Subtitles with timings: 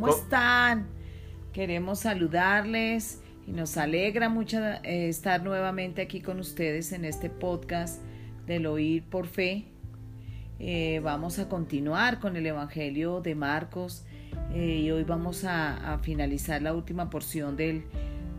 [0.00, 0.86] ¿Cómo están?
[1.52, 8.00] Queremos saludarles y nos alegra mucho eh, estar nuevamente aquí con ustedes en este podcast
[8.46, 9.64] del Oír por Fe.
[10.60, 14.04] Eh, vamos a continuar con el Evangelio de Marcos
[14.54, 17.82] eh, y hoy vamos a, finalizar la última porción del,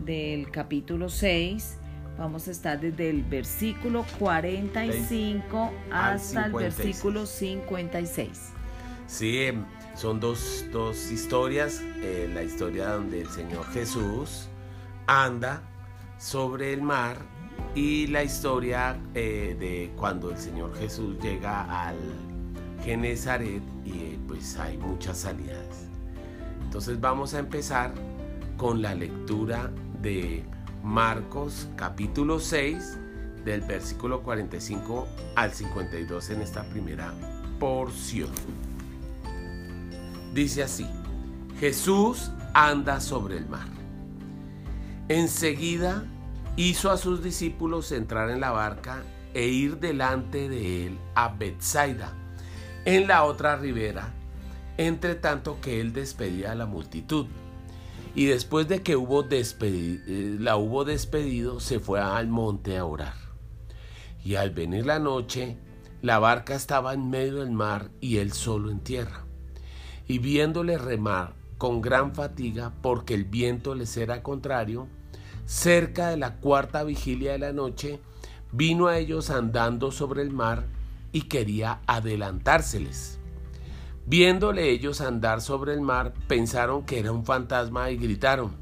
[0.06, 1.78] del capítulo 6
[2.18, 8.52] Vamos a estar desde el versículo 45 hasta el versículo 56.
[9.08, 9.52] Sí,
[9.96, 10.66] son dos,
[11.12, 11.82] historias.
[12.02, 14.48] Eh, la historia donde el Señor Jesús
[15.08, 15.62] anda
[16.18, 17.18] sobre el mar
[17.76, 21.98] y la historia eh, de cuando el Señor Jesús llega al
[22.84, 25.88] Genezaret y eh, pues hay muchas salidas.
[26.64, 27.94] Entonces vamos a empezar
[28.58, 29.72] con la lectura
[30.02, 30.44] de
[30.84, 32.98] Marcos capítulo 6
[33.44, 37.14] del versículo 45 al 52 en esta primera
[37.60, 38.30] porción.
[40.34, 40.86] Dice así,
[41.60, 43.68] Jesús anda sobre el mar.
[45.08, 46.06] Enseguida
[46.56, 52.14] hizo a sus discípulos entrar en la barca e ir delante de él a Bethsaida,
[52.86, 54.14] en la otra ribera,
[54.78, 57.26] entre tanto que él despedía a la multitud.
[58.16, 63.16] Y después de que hubo eh, la hubo despedido, se fue al monte a orar.
[64.24, 65.58] Y al venir la noche,
[66.02, 69.29] la barca estaba en medio del mar y él solo en tierra.
[70.10, 74.88] Y viéndole remar con gran fatiga, porque el viento les era contrario,
[75.46, 78.02] cerca de la cuarta vigilia de la noche,
[78.52, 80.66] vino a ellos andando sobre el mar
[81.12, 83.20] y quería adelantárseles.
[84.08, 88.56] Viéndole ellos andar sobre el mar, pensaron que era un fantasma y gritaron,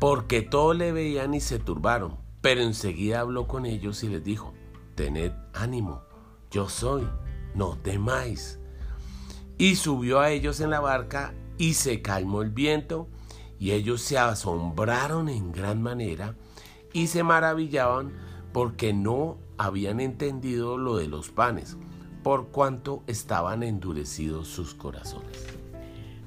[0.00, 2.18] porque todo le veían y se turbaron.
[2.40, 4.54] Pero enseguida habló con ellos y les dijo,
[4.96, 6.02] tened ánimo,
[6.50, 7.06] yo soy,
[7.54, 8.59] no temáis.
[9.60, 13.08] Y subió a ellos en la barca y se calmó el viento,
[13.58, 16.34] y ellos se asombraron en gran manera
[16.94, 18.10] y se maravillaban
[18.54, 21.76] porque no habían entendido lo de los panes
[22.22, 25.46] por cuanto estaban endurecidos sus corazones.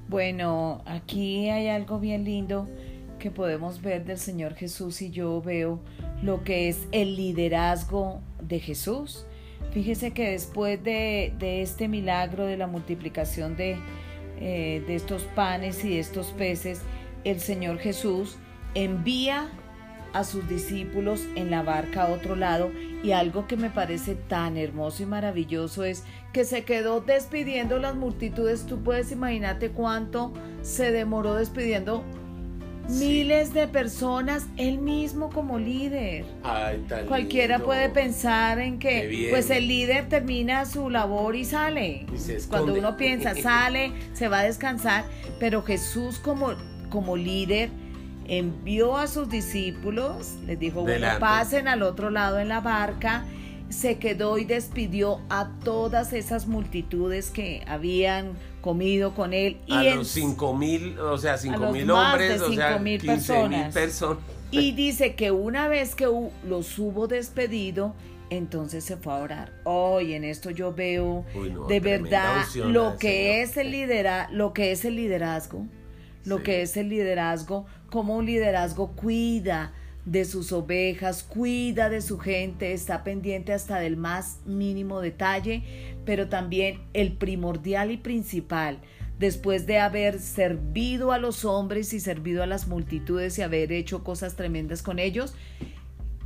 [0.07, 2.69] Bueno, aquí hay algo bien lindo
[3.17, 5.79] que podemos ver del Señor Jesús y yo veo
[6.21, 9.25] lo que es el liderazgo de Jesús.
[9.71, 13.77] Fíjese que después de, este milagro de la multiplicación de,
[14.39, 16.81] eh, de estos panes y de estos peces,
[17.23, 18.37] el Señor Jesús
[18.75, 19.49] envía
[20.13, 22.71] a sus discípulos en la barca a otro lado
[23.03, 27.95] y algo que me parece tan hermoso y maravilloso es que se quedó despidiendo las
[27.95, 28.65] multitudes.
[28.65, 32.03] Tú puedes imaginarte cuánto se demoró despidiendo
[32.89, 36.25] miles de personas, él mismo como líder.
[37.07, 42.05] Cualquiera puede pensar en que pues el líder termina su labor y sale.
[42.49, 45.05] Cuando uno piensa, sale, se va a descansar,
[45.39, 46.53] pero Jesús como,
[46.89, 47.69] como líder
[48.27, 53.25] envió a sus discípulos, les dijo, bueno, pasen al otro lado en la barca,
[53.73, 59.57] se quedó y despidió a todas esas multitudes que habían comido con él.
[59.67, 63.75] Y a los cinco mil, o sea, cinco mil hombres, o sea, mil personas.
[64.51, 66.07] Y dice que una vez que
[66.47, 67.95] los hubo despedido,
[68.29, 69.53] entonces se fue a orar.
[69.63, 71.25] Hoy en esto yo veo
[71.67, 75.65] de verdad lo que es el lidera, lo que es el liderazgo
[76.25, 79.73] lo que es el liderazgo, como un liderazgo cuida
[80.05, 85.63] de sus ovejas, cuida de su gente, está pendiente hasta del más mínimo detalle,
[86.05, 88.79] pero también el primordial y principal,
[89.17, 94.03] después de haber servido a los hombres y servido a las multitudes y haber hecho
[94.03, 95.33] cosas tremendas con ellos,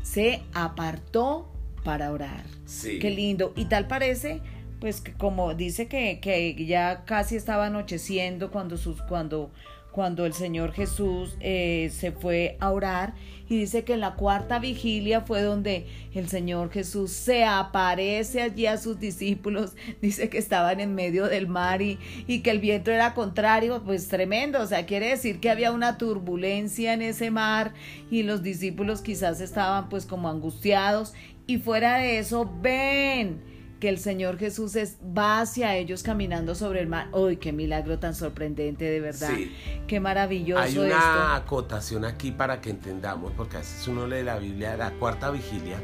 [0.01, 1.51] se apartó
[1.83, 2.43] para orar.
[2.65, 2.97] Sí.
[2.99, 3.53] Qué lindo.
[3.55, 4.41] Y tal parece,
[4.79, 9.51] pues que como dice que, que ya casi estaba anocheciendo cuando sus, cuando
[9.97, 13.15] cuando el Señor Jesús eh, se fue a orar
[13.49, 18.67] y dice que en la cuarta vigilia fue donde el Señor Jesús se aparece allí
[18.67, 21.97] a sus discípulos, dice que estaban en medio del mar y,
[22.27, 25.97] y que el viento era contrario, pues tremendo, o sea, quiere decir que había una
[25.97, 27.73] turbulencia en ese mar
[28.11, 31.15] y los discípulos quizás estaban pues como angustiados.
[31.47, 33.41] Y fuera de eso, ven,
[33.79, 37.09] que el Señor Jesús es, va hacia ellos caminando sobre el mar.
[37.13, 39.29] ¡Uy, qué milagro tan sorprendente, de verdad!
[39.35, 39.55] Sí.
[39.87, 44.39] ¡Qué maravilloso Hay una acotación aquí para que entendamos, porque así es uno lee la
[44.39, 45.77] Biblia, la cuarta vigilia,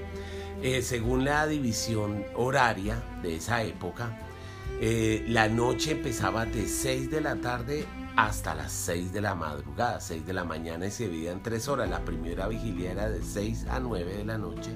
[0.61, 4.17] eh, según la división horaria de esa época,
[4.79, 7.85] eh, la noche empezaba de 6 de la tarde
[8.15, 11.89] hasta las 6 de la madrugada, 6 de la mañana y se en tres horas.
[11.89, 14.71] La primera vigilia era de 6 a 9 de la noche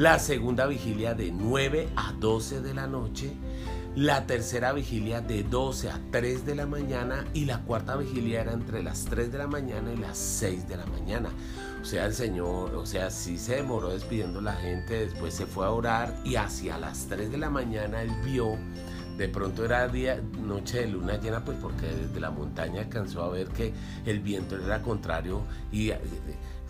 [0.00, 3.34] la segunda vigilia de 9 a 12 de la noche,
[3.94, 8.54] la tercera vigilia de 12 a 3 de la mañana y la cuarta vigilia era
[8.54, 11.28] entre las 3 de la mañana y las 6 de la mañana.
[11.82, 15.66] O sea, el Señor, o sea, sí se demoró despidiendo la gente, después se fue
[15.66, 18.56] a orar y hacia las 3 de la mañana él vio,
[19.18, 23.28] de pronto era día, noche de luna llena, pues porque desde la montaña alcanzó a
[23.28, 23.74] ver que
[24.06, 26.00] el viento era contrario y eh,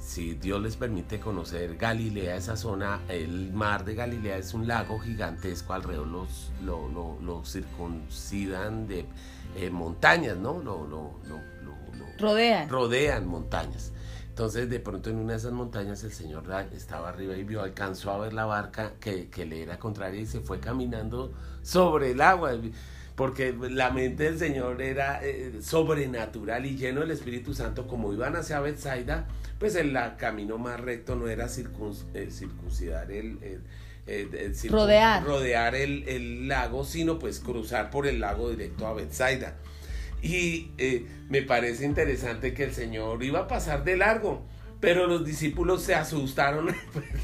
[0.00, 4.98] si Dios les permite conocer Galilea, esa zona, el mar de Galilea es un lago
[4.98, 9.06] gigantesco, alrededor los, lo, circuncidan de
[9.56, 10.58] eh, montañas, ¿no?
[10.58, 11.20] Lo,
[12.18, 12.68] rodean.
[12.68, 13.92] Rodean montañas.
[14.28, 18.10] Entonces, de pronto en una de esas montañas el señor estaba arriba y vio, alcanzó
[18.10, 21.32] a ver la barca que, le era contraria y se fue caminando
[21.62, 22.52] sobre el agua.
[23.16, 27.86] Porque la mente del Señor era eh, sobrenatural y lleno del Espíritu Santo.
[27.86, 29.26] Como iban hacia Bethsaida,
[29.58, 33.38] pues el camino más recto no era eh, circuncidar el,
[34.70, 39.56] rodear, rodear el, el, lago, sino pues cruzar por el lago directo a Bethsaida.
[40.22, 44.42] Y eh, me parece interesante que el Señor iba a pasar de largo,
[44.80, 46.74] pero los discípulos se asustaron,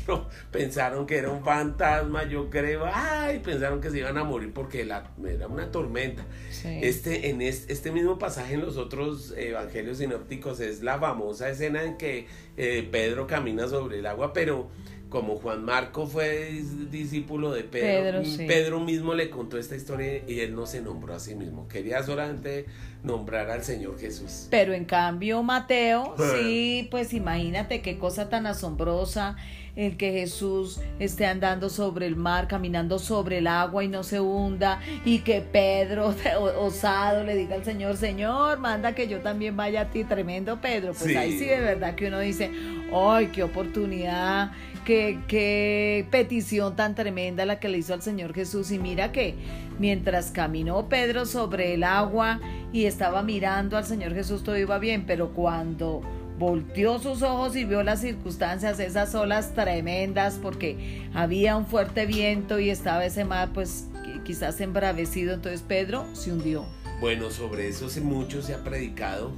[0.50, 4.82] pensaron que era un fantasma, yo creo, ay, pensaron que se iban a morir porque
[4.82, 5.10] era
[5.48, 6.24] una tormenta.
[6.64, 11.96] Este, en este, mismo pasaje en los otros evangelios sinópticos es la famosa escena en
[11.96, 12.26] que
[12.56, 14.68] eh, Pedro camina sobre el agua, pero
[15.08, 16.50] como Juan Marco fue
[16.90, 21.20] discípulo de Pedro, Pedro, mismo le contó esta historia y él no se nombró a
[21.20, 21.68] sí mismo.
[21.68, 22.66] Quería solamente
[23.02, 24.48] nombrar al Señor Jesús.
[24.50, 29.36] Pero en cambio Mateo, sí, pues imagínate qué cosa tan asombrosa
[29.76, 34.20] el que Jesús esté andando sobre el mar, caminando sobre el agua y no se
[34.20, 36.14] hunda, y que Pedro,
[36.58, 40.94] osado, le diga al Señor, Señor, manda que yo también vaya a ti, tremendo Pedro.
[40.94, 42.50] Pues ahí sí de verdad que uno dice,
[42.92, 44.50] ¡ay, qué oportunidad!
[44.86, 48.70] Qué, qué petición tan tremenda la que le hizo al Señor Jesús.
[48.70, 49.34] Y mira que
[49.80, 52.38] mientras caminó Pedro sobre el agua
[52.72, 56.02] y estaba mirando al Señor Jesús, todo iba bien, pero cuando
[56.38, 62.58] volteó sus ojos y vio las circunstancias, esas olas tremendas, porque había un fuerte viento
[62.58, 63.86] y estaba ese mar, pues
[64.24, 65.34] quizás embravecido.
[65.34, 66.66] Entonces Pedro se hundió.
[67.00, 69.32] Bueno, sobre eso mucho se ha predicado.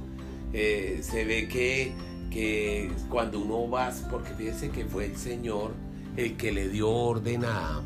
[0.53, 1.91] Eh, se ve que,
[2.31, 5.71] que cuando uno va, porque fíjese que fue el Señor
[6.17, 7.81] el que le dio orden a,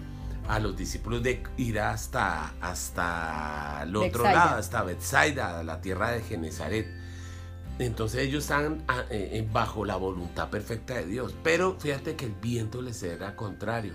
[0.47, 6.21] a los discípulos de ir hasta, hasta el otro lado, hasta Bethsaida, la tierra de
[6.21, 7.02] Genezaret
[7.79, 11.35] entonces ellos están ah, eh, eh, bajo la voluntad perfecta de Dios.
[11.43, 13.93] Pero fíjate que el viento les era contrario.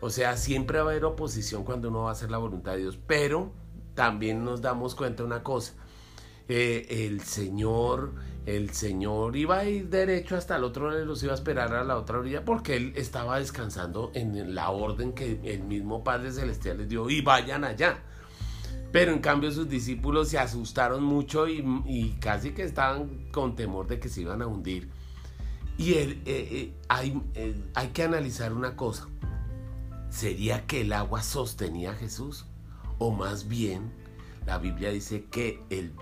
[0.00, 2.78] O sea, siempre va a haber oposición cuando uno va a hacer la voluntad de
[2.78, 2.98] Dios.
[3.06, 3.52] Pero
[3.94, 5.74] también nos damos cuenta una cosa.
[6.48, 8.14] Eh, el Señor,
[8.44, 11.84] el Señor iba a ir derecho hasta el otro lado, los iba a esperar a
[11.84, 16.78] la otra orilla porque él estaba descansando en la orden que el mismo Padre Celestial
[16.78, 18.02] les dio y vayan allá.
[18.92, 24.00] Pero en cambio sus discípulos se asustaron mucho y, casi que estaban con temor de
[24.00, 24.90] que se iban a hundir.
[25.78, 29.08] Y eh, eh, hay, eh, hay que analizar una cosa.
[30.10, 32.46] ¿Sería que el agua sostenía a Jesús?
[32.98, 33.92] O más bien,
[34.44, 35.92] la Biblia dice que el,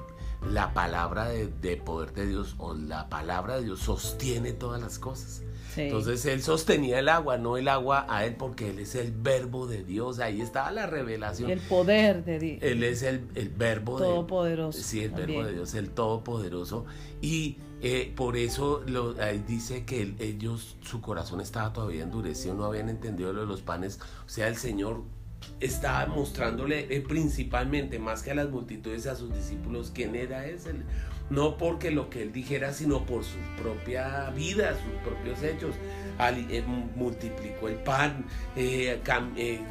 [0.51, 4.99] la palabra de, de poder de Dios o la palabra de Dios sostiene todas las
[4.99, 5.43] cosas.
[5.77, 9.67] Entonces él sostenía el agua, no el agua a él, porque él es el verbo
[9.67, 10.19] de Dios.
[10.19, 11.51] Ahí estaba la revelación.
[11.51, 12.59] El poder de Dios.
[12.63, 13.21] Él es el,
[13.57, 14.81] verbo todopoderoso.
[14.81, 16.87] Sí, el verbo de Dios, el todopoderoso.
[17.21, 19.15] Y eh, por eso lo,
[19.47, 24.01] dice que ellos, su corazón estaba todavía endurecido, no habían entendido lo de los panes.
[24.27, 25.03] O sea, el Señor
[25.61, 30.75] estaba mostrándole eh, principalmente, más que a las multitudes, a sus discípulos, quién era ese
[31.31, 35.75] no porque lo que él dijera, sino por su propia vida, sus propios hechos.
[36.21, 36.65] Eh,
[36.97, 38.25] multiplicó el pan,
[38.57, 39.01] eh,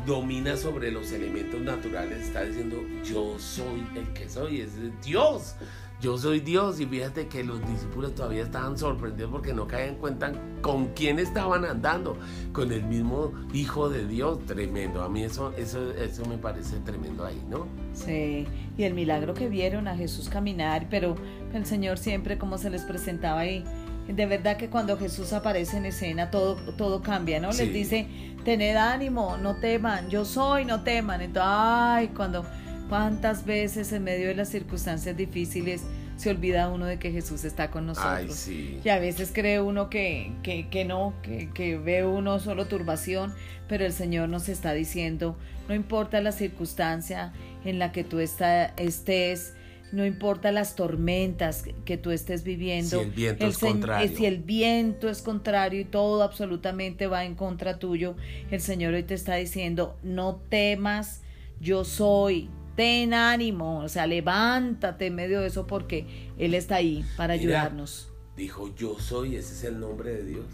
[0.05, 4.71] domina sobre los elementos naturales, está diciendo, yo soy el que soy, es
[5.03, 5.55] Dios
[5.99, 9.95] yo soy Dios y fíjate que los discípulos todavía estaban sorprendidos porque no caían en
[9.95, 12.17] cuenta con quién estaban andando,
[12.53, 15.01] con el mismo Hijo de Dios, tremendo.
[15.01, 17.67] A mí eso, eso, eso me parece tremendo ahí, ¿no?
[17.93, 21.15] Sí, y el milagro que vieron a Jesús caminar, pero
[21.53, 23.63] el Señor siempre como se les presentaba ahí.
[24.07, 27.49] De verdad que cuando Jesús aparece en escena todo, todo cambia, ¿no?
[27.49, 28.07] Les dice,
[28.45, 31.21] tened ánimo, no teman, yo soy, no teman.
[31.21, 32.45] Entonces, ay, cuando
[32.89, 35.83] ¿Cuántas veces en medio de las circunstancias difíciles
[36.15, 38.47] se olvida uno de que Jesús está con nosotros?
[38.47, 43.33] Y a veces cree uno que, que, no, que, que, ve uno solo turbación,
[43.67, 47.33] pero el Señor nos está diciendo, no importa la circunstancia
[47.65, 49.53] en la que tú estés,
[49.91, 52.99] no importa las tormentas que tú estés viviendo.
[52.99, 54.17] Si el viento es contrario.
[54.17, 58.15] Si el viento es contrario y todo absolutamente va en contra tuyo,
[58.49, 61.21] el Señor hoy te está diciendo, no temas,
[61.59, 67.03] yo soy, ten ánimo, o sea, levántate en medio de eso porque Él está ahí
[67.17, 68.11] para ayudarnos.
[68.35, 70.45] Dijo, yo soy, ese es el nombre de Dios.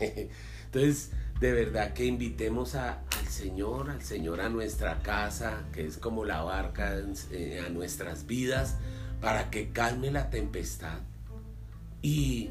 [0.64, 2.96] Entonces, de verdad que invitemos al
[3.28, 6.96] Señor, al Señor a nuestra casa, que es como la barca,
[7.32, 8.78] eh, a nuestras vidas,
[9.20, 11.00] para que calme la tempestad
[12.00, 12.50] y,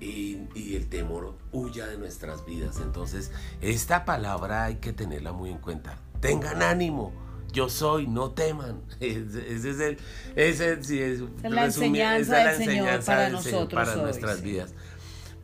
[0.00, 2.80] y, el temor huya de nuestras vidas.
[2.82, 3.30] Entonces,
[3.60, 5.98] esta palabra hay que tenerla muy en cuenta.
[6.20, 7.12] Tengan ánimo
[7.52, 8.82] yo soy, no teman.
[9.00, 9.98] Ese es el,
[10.36, 14.74] ese es, la enseñanza, del Señor para nosotros, para nuestras vidas.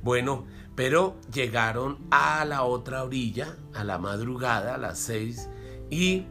[0.03, 5.49] Bueno, pero llegaron a la otra orilla, a la madrugada, a las seis,
[5.91, 6.27] y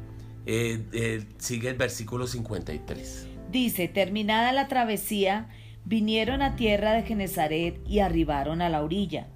[0.46, 3.27] eh, eh, sigue el versículo 53.
[3.51, 5.50] Dice, terminada la travesía,
[5.84, 9.27] vinieron a tierra de Genezaret y arribaron a la orilla.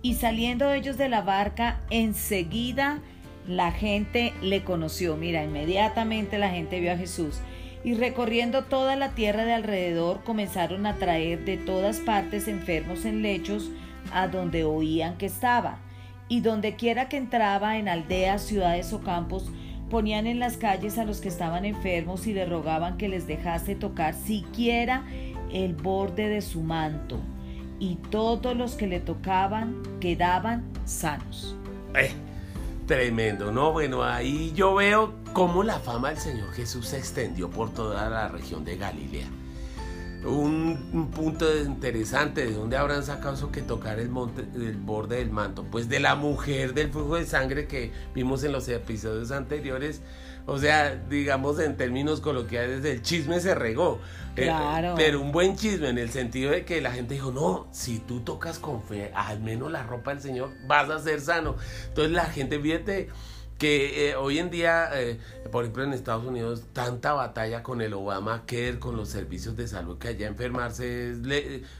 [0.00, 3.02] Y saliendo ellos de la barca, enseguida
[3.46, 5.16] la gente le conoció.
[5.16, 7.40] Mira, inmediatamente la gente vio a Jesús.
[7.84, 13.20] Y recorriendo toda la tierra de alrededor comenzaron a traer de todas partes enfermos en
[13.22, 13.70] lechos
[14.12, 15.78] a donde oían que estaba.
[16.28, 19.50] Y donde quiera que entraba en aldeas, ciudades o campos,
[19.90, 23.74] ponían en las calles a los que estaban enfermos y le rogaban que les dejase
[23.74, 25.04] tocar siquiera
[25.52, 27.20] el borde de su manto.
[27.78, 31.54] Y todos los que le tocaban quedaban sanos.
[31.94, 32.10] Eh,
[32.86, 33.72] tremendo, ¿no?
[33.72, 38.28] Bueno, ahí yo veo cómo la fama del Señor Jesús se extendió por toda la
[38.28, 39.28] región de Galilea
[40.24, 45.30] un, punto interesante de dónde habrán sacado eso que tocar el, monte, el borde del
[45.30, 45.64] manto.
[45.64, 50.02] Pues de la mujer del flujo de sangre que vimos en los episodios anteriores.
[50.46, 54.00] O sea, digamos en términos coloquiales, el chisme se regó.
[54.36, 54.94] Eh, claro.
[54.96, 58.18] pero un buen chisme en el sentido de que la gente dijo, no, si tú
[58.18, 61.54] tocas con fe, al menos la ropa del Señor, vas a ser sano.
[61.88, 63.10] Entonces la gente, fíjate
[63.64, 65.18] que eh, hoy en día, eh,
[65.50, 69.96] por ejemplo en Estados Unidos, tanta batalla con el Obamacare, con los servicios de salud,
[69.96, 71.18] que allá enfermarse es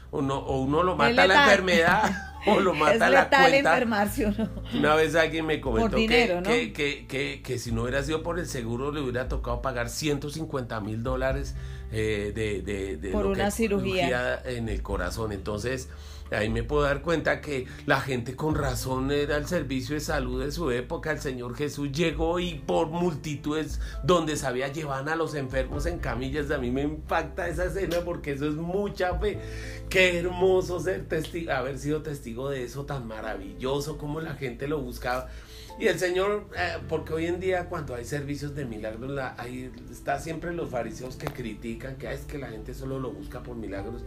[0.09, 2.11] o, uno lo mata la enfermedad
[2.47, 3.57] o lo mata la cuenta.
[3.57, 4.33] enfermarse
[4.73, 6.73] Una vez alguien me comentó que,
[7.07, 11.03] que, que, si no hubiera sido por el seguro le hubiera tocado pagar 150 mil
[11.03, 11.53] dólares
[11.91, 15.31] eh, de, de, por una cirugía en el corazón.
[15.31, 15.87] Entonces,
[16.31, 20.43] Ahí me puedo dar cuenta que la gente con razón era el servicio de salud
[20.43, 21.11] de su época.
[21.11, 26.49] El Señor Jesús llegó y por multitudes donde sabía llevar a los enfermos en camillas.
[26.49, 29.39] A mí me impacta esa escena porque eso es mucha fe.
[29.87, 34.81] Qué hermoso ser testigo, haber sido testigo de eso tan maravilloso como la gente lo
[34.81, 35.29] buscaba.
[35.77, 39.71] Y el Señor, eh, porque hoy en día cuando hay servicios de milagros, la, ahí
[39.91, 43.57] está siempre los fariseos que critican que es que la gente solo lo busca por
[43.57, 44.01] milagros.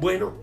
[0.00, 0.34] Bueno,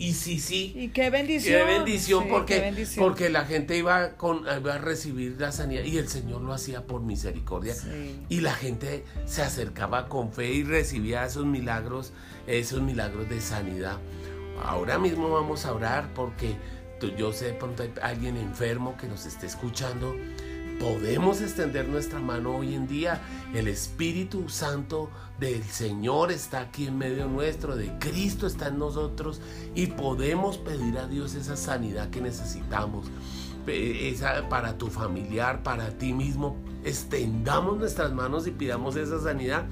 [0.00, 0.72] y sí, sí.
[0.74, 1.58] Y qué bendición.
[1.58, 6.40] Qué bendición, porque, porque la gente iba, con, a recibir la sanidad y el Señor
[6.40, 7.74] lo hacía por misericordia.
[8.30, 12.14] Y la gente se acercaba con fe y recibía esos milagros,
[12.46, 13.98] esos milagros de sanidad.
[14.64, 16.56] Ahora mismo vamos a orar porque
[17.18, 20.16] yo sé de pronto hay alguien enfermo que nos esté escuchando
[20.80, 23.20] podemos extender nuestra mano hoy en día.
[23.54, 29.40] El Espíritu Santo del Señor está aquí en medio nuestro, de Cristo está en nosotros
[29.74, 33.06] y podemos pedir a Dios esa sanidad que necesitamos.
[33.66, 39.66] Esa, para tu familiar, para ti mismo, extendamos nuestras manos y pidamos esa sanidad.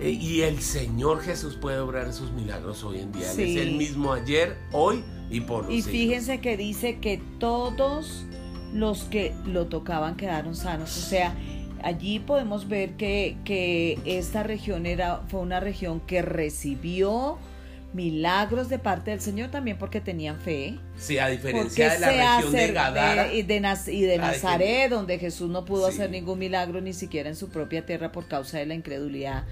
[0.00, 3.30] E, y el Señor Jesús puede obrar esos milagros hoy en día.
[3.30, 8.24] es el mismo ayer, hoy y por los Y fíjense que dice que todos
[8.72, 10.96] los que lo tocaban quedaron sanos.
[10.96, 11.34] O sea,
[11.82, 17.38] allí podemos ver que, que esta región era, fue una región que recibió
[17.92, 20.78] milagros de parte del Señor también porque tenían fe.
[20.96, 23.32] Sí, a diferencia de la región de Gadara.
[23.32, 27.84] y de, Nazaret, donde Jesús no pudo hacer ningún milagro ni siquiera en su propia
[27.86, 29.44] tierra por causa de la incredulidad.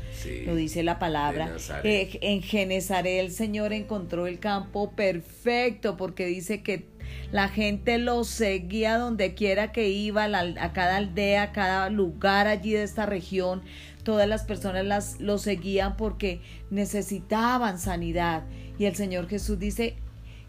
[0.46, 1.50] lo dice la palabra.
[1.82, 6.86] Eh, en Genezaret el Señor encontró el campo perfecto porque dice que
[7.30, 12.72] la gente lo seguía donde quiera que iba, a cada aldea, a cada lugar allí
[12.72, 13.62] de esta región.
[14.02, 18.44] Todas las personas las, lo seguían porque necesitaban sanidad.
[18.78, 19.96] Y el Señor Jesús dice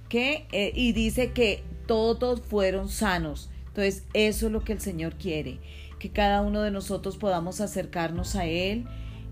[0.07, 3.49] que, eh, y dice que todos fueron sanos.
[3.67, 5.59] Entonces, eso es lo que el Señor quiere,
[5.99, 8.87] que cada uno de nosotros podamos acercarnos a Él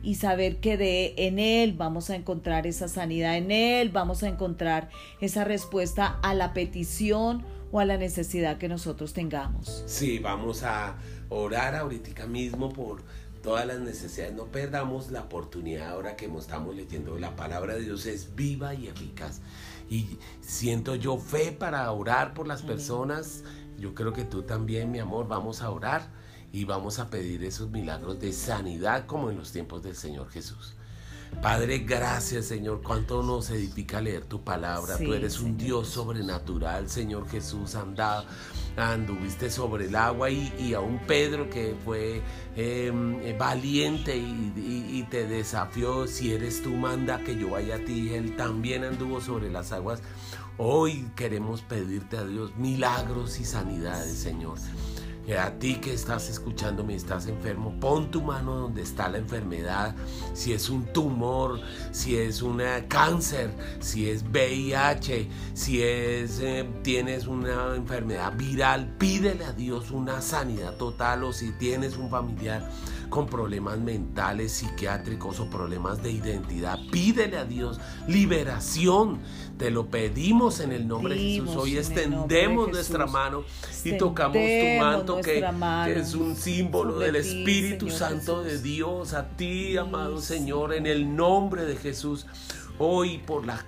[0.08, 4.30] y saber que de en él vamos a encontrar esa sanidad, en él vamos a
[4.30, 9.84] encontrar esa respuesta a la petición o a la necesidad que nosotros tengamos.
[9.86, 10.96] Sí, vamos a
[11.28, 13.04] orar ahorita mismo por
[13.44, 14.34] todas las necesidades.
[14.34, 18.88] No perdamos la oportunidad ahora que estamos leyendo la palabra de Dios es viva y
[18.88, 19.42] eficaz.
[19.90, 23.44] Y siento yo fe para orar por las personas.
[23.78, 26.08] Yo creo que tú también, mi amor, vamos a orar
[26.52, 30.74] y vamos a pedir esos milagros de sanidad como en los tiempos del Señor Jesús.
[31.42, 34.98] Padre, gracias Señor, cuánto nos edifica leer tu palabra.
[34.98, 38.26] Tú eres un Dios sobrenatural, Señor Jesús, anda,
[38.76, 42.22] anduviste sobre el agua y, y aún Pedro que fue
[42.56, 48.14] em, valiente y, te desafió, si eres tú, manda que yo vaya a ti.
[48.14, 50.02] Él también anduvo sobre las aguas.
[50.58, 54.58] Hoy queremos pedirte a Dios milagros y sanidades, Señor
[55.36, 59.94] a ti que estás escuchándome, estás enfermo, pon tu mano donde está la enfermedad,
[60.34, 61.60] si es un tumor,
[61.92, 69.44] si es un cáncer, si es VIH, si es eh, tienes una enfermedad viral, pídele
[69.44, 72.70] a Dios una sanidad total o si tienes un familiar
[73.10, 79.20] con problemas mentales, psiquiátricos o problemas de identidad, pídele a Dios liberación.
[79.58, 81.56] Te lo pedimos en el nombre de Jesús.
[81.56, 83.44] Hoy extendemos nuestra mano
[83.84, 85.44] y tocamos tu manto que,
[85.96, 89.14] es un símbolo del Espíritu Santo de Dios.
[89.14, 92.28] A ti, amado Señor, en el nombre de Jesús.
[92.78, 93.66] Hoy por la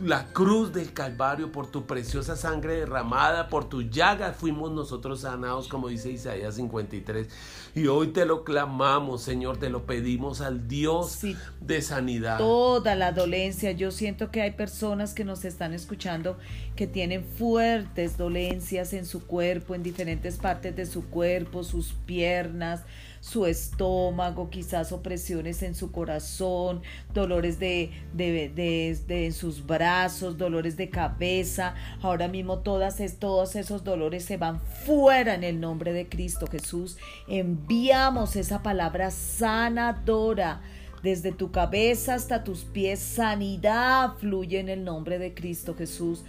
[0.00, 5.68] la cruz del Calvario, por tu preciosa sangre derramada, por tu llaga fuimos nosotros sanados,
[5.68, 7.28] como dice Isaías 53.
[7.74, 11.20] Y hoy te lo clamamos, Señor, te lo pedimos al Dios
[11.60, 12.38] de sanidad.
[12.38, 16.38] Toda la dolencia, yo siento que hay personas que nos están escuchando
[16.76, 22.82] que tienen fuertes dolencias en su cuerpo, en diferentes partes de su cuerpo, sus piernas,
[23.24, 26.82] su estómago, quizás opresiones en su corazón,
[27.14, 31.74] dolores de, de, de, en sus brazos, dolores de cabeza.
[32.02, 36.98] Ahora mismo todas todos esos dolores se van fuera en el nombre de Cristo Jesús.
[37.26, 40.60] Enviamos esa palabra sanadora
[41.02, 46.24] desde tu cabeza hasta tus pies, sanidad fluye en el nombre de Cristo Jesús.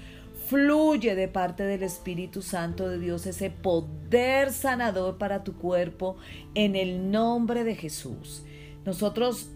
[0.48, 6.18] Fluye de parte del Espíritu Santo de Dios ese poder sanador para tu cuerpo
[6.54, 8.44] en el nombre de Jesús.
[8.86, 9.50] Nosotros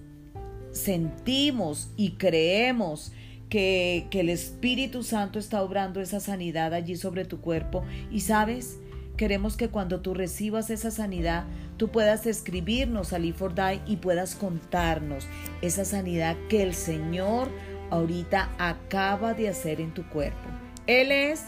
[0.71, 3.11] sentimos y creemos
[3.49, 7.83] que, que, el Espíritu Santo está obrando esa sanidad allí sobre tu cuerpo.
[8.09, 8.79] Y sabes,
[9.15, 11.45] queremos que cuando tú recibas esa sanidad,
[11.77, 15.27] tú puedas escribirnos al E4DIE y puedas contarnos
[15.61, 17.47] esa sanidad que el Señor
[17.91, 20.58] ahorita acaba de hacer en tu cuerpo.
[20.89, 21.43] Él es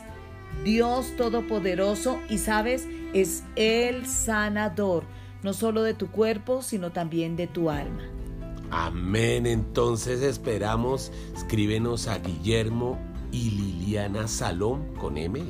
[0.64, 5.04] Dios Todopoderoso y sabes, es el sanador,
[5.42, 8.04] no solo de tu cuerpo, sino también de tu alma.
[8.70, 9.48] Amén.
[9.48, 13.00] Entonces esperamos, escríbenos a Guillermo
[13.32, 15.42] y Liliana Salón con M,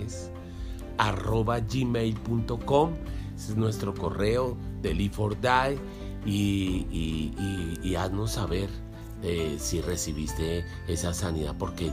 [0.98, 2.94] arroba gmail.com.
[3.36, 5.80] Es nuestro correo del e 4 die
[6.26, 8.70] y, y haznos saber
[9.24, 11.92] eh, si recibiste esa sanidad, porque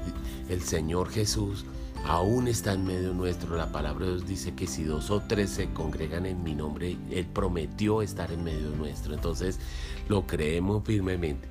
[0.49, 1.67] el Señor Jesús
[2.09, 3.57] aún está en medio nuestro.
[3.57, 6.97] La palabra de Dios dice que si dos o tres se congregan en mi nombre,
[7.11, 9.15] Él prometió estar en medio nuestro.
[9.15, 9.61] Entonces
[10.09, 11.49] lo creemos firmemente.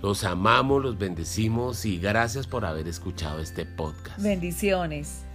[0.00, 4.22] Los amamos, los bendecimos y gracias por haber escuchado este podcast.
[4.22, 5.27] Bendiciones.